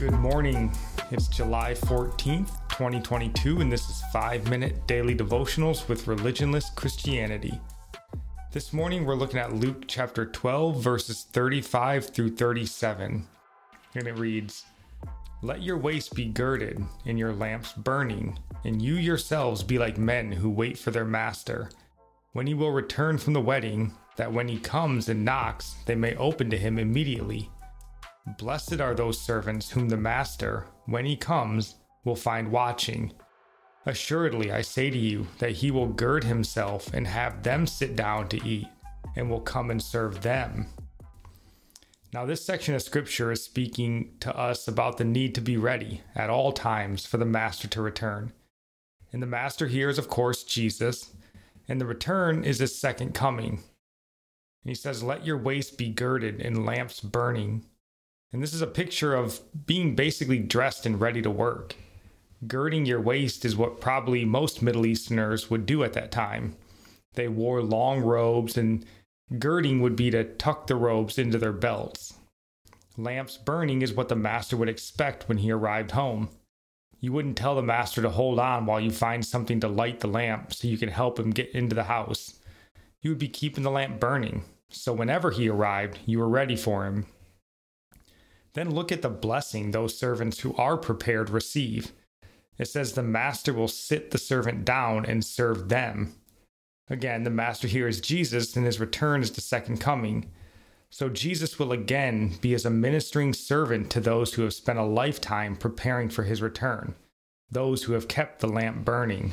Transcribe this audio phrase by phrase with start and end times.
[0.00, 0.72] Good morning.
[1.10, 7.60] It's July 14th, 2022, and this is 5 Minute Daily Devotionals with Religionless Christianity.
[8.50, 13.26] This morning we're looking at Luke chapter 12, verses 35 through 37.
[13.94, 14.64] And it reads
[15.42, 20.32] Let your waist be girded and your lamps burning, and you yourselves be like men
[20.32, 21.68] who wait for their master,
[22.32, 26.16] when he will return from the wedding, that when he comes and knocks, they may
[26.16, 27.50] open to him immediately.
[28.38, 33.12] Blessed are those servants whom the master, when he comes, will find watching.
[33.86, 38.28] Assuredly, I say to you that he will gird himself and have them sit down
[38.28, 38.68] to eat,
[39.16, 40.66] and will come and serve them.
[42.12, 46.02] Now, this section of scripture is speaking to us about the need to be ready
[46.14, 48.32] at all times for the master to return.
[49.12, 51.14] And the master here is, of course, Jesus,
[51.68, 53.62] and the return is his second coming.
[54.62, 57.64] And he says, Let your waist be girded and lamps burning.
[58.32, 61.74] And this is a picture of being basically dressed and ready to work.
[62.46, 66.56] Girding your waist is what probably most Middle Easterners would do at that time.
[67.14, 68.86] They wore long robes, and
[69.38, 72.14] girding would be to tuck the robes into their belts.
[72.96, 76.28] Lamps burning is what the master would expect when he arrived home.
[77.00, 80.08] You wouldn't tell the master to hold on while you find something to light the
[80.08, 82.38] lamp so you can help him get into the house.
[83.02, 86.86] You would be keeping the lamp burning, so whenever he arrived, you were ready for
[86.86, 87.06] him
[88.54, 91.92] then look at the blessing those servants who are prepared receive.
[92.58, 96.14] It says the master will sit the servant down and serve them.
[96.88, 100.30] Again, the master here is Jesus, and his return is the second coming.
[100.90, 104.84] So Jesus will again be as a ministering servant to those who have spent a
[104.84, 106.96] lifetime preparing for his return,
[107.48, 109.32] those who have kept the lamp burning.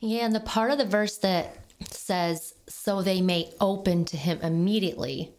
[0.00, 1.58] Yeah, and the part of the verse that
[1.90, 5.34] says, so they may open to him immediately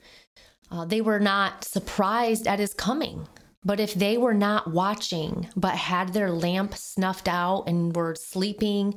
[0.76, 3.28] uh, they were not surprised at his coming.
[3.64, 8.96] But if they were not watching, but had their lamp snuffed out and were sleeping,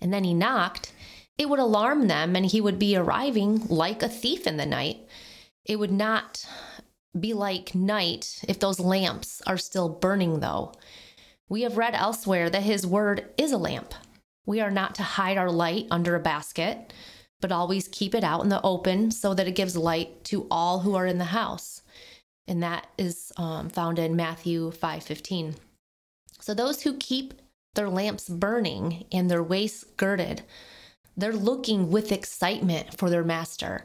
[0.00, 0.92] and then he knocked,
[1.36, 4.98] it would alarm them and he would be arriving like a thief in the night.
[5.64, 6.46] It would not
[7.18, 10.72] be like night if those lamps are still burning, though.
[11.48, 13.94] We have read elsewhere that his word is a lamp.
[14.46, 16.92] We are not to hide our light under a basket
[17.44, 20.80] but always keep it out in the open so that it gives light to all
[20.80, 21.82] who are in the house.
[22.48, 25.56] And that is um, found in Matthew 5:15.
[26.40, 27.34] So those who keep
[27.74, 30.40] their lamps burning and their waists girded,
[31.18, 33.84] they're looking with excitement for their master.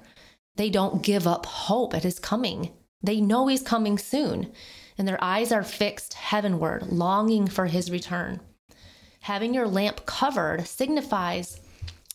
[0.56, 2.72] They don't give up hope at his coming.
[3.04, 4.54] They know he's coming soon,
[4.98, 8.40] and their eyes are fixed heavenward, longing for his return.
[9.24, 11.60] Having your lamp covered signifies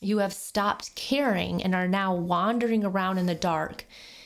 [0.04, 3.84] you have stopped caring and are now wandering around in the dark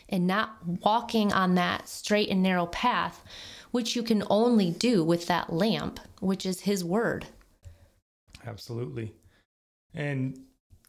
[0.08, 3.22] and not walking on that straight and narrow path,
[3.70, 7.26] which you can only do with that lamp, which is His Word.
[8.46, 9.12] Absolutely.
[9.94, 10.38] And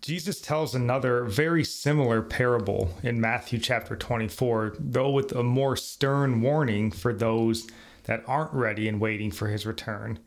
[0.02, 6.42] Jesus tells another very similar parable in Matthew chapter 24, though with a more stern
[6.42, 7.68] warning for those
[8.06, 10.20] that aren't ready and waiting for his return.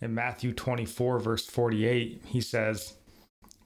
[0.00, 2.94] In Matthew 24, verse 48, he says,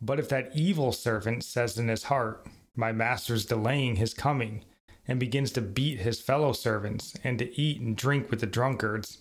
[0.00, 4.64] but if that evil servant says in his heart, My master's delaying his coming,
[5.08, 9.18] and begins to beat his fellow servants, and to eat and drink with the drunkards,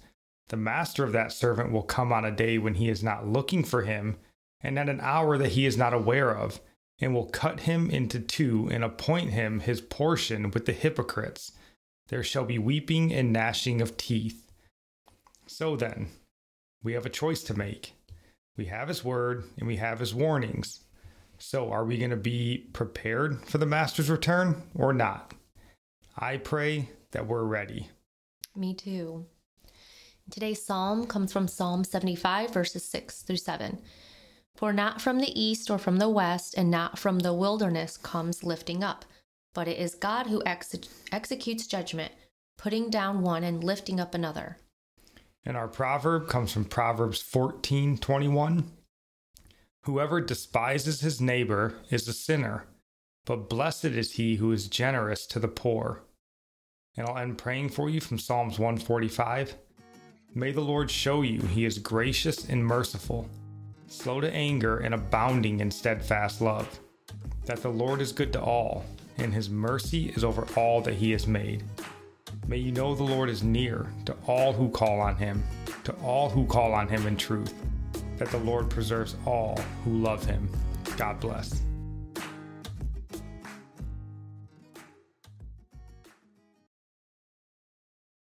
[0.49, 3.63] the master of that servant will come on a day when he is not looking
[3.63, 4.17] for him,
[4.61, 6.59] and at an hour that he is not aware of,
[6.99, 11.51] and will cut him into two and appoint him his portion with the hypocrites.
[12.07, 14.51] There shall be weeping and gnashing of teeth.
[15.47, 16.09] So then,
[16.83, 17.93] we have a choice to make.
[18.57, 20.81] We have his word and we have his warnings.
[21.37, 25.33] So, are we going to be prepared for the master's return or not?
[26.17, 27.89] I pray that we're ready.
[28.55, 29.25] Me too.
[30.31, 33.79] Today's psalm comes from Psalm 75, verses 6 through 7.
[34.55, 38.43] For not from the east or from the west, and not from the wilderness comes
[38.43, 39.03] lifting up,
[39.53, 40.75] but it is God who ex-
[41.11, 42.13] executes judgment,
[42.57, 44.57] putting down one and lifting up another.
[45.45, 48.71] And our proverb comes from Proverbs 14 21.
[49.83, 52.65] Whoever despises his neighbor is a sinner,
[53.25, 56.01] but blessed is he who is generous to the poor.
[56.97, 59.55] And I'll end praying for you from Psalms 145.
[60.33, 63.29] May the Lord show you he is gracious and merciful,
[63.87, 66.79] slow to anger and abounding in steadfast love,
[67.45, 68.85] that the Lord is good to all,
[69.17, 71.63] and his mercy is over all that he has made.
[72.47, 75.43] May you know the Lord is near to all who call on him,
[75.83, 77.53] to all who call on him in truth,
[78.17, 80.47] that the Lord preserves all who love him.
[80.95, 81.59] God bless.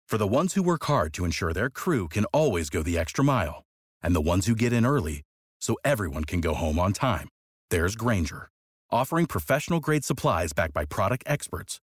[0.06, 3.24] For the ones who work hard to ensure their crew can always go the extra
[3.24, 3.64] mile,
[4.00, 5.22] and the ones who get in early
[5.60, 7.28] so everyone can go home on time,
[7.68, 8.48] there's Grainger,
[8.92, 11.80] offering professional grade supplies backed by product experts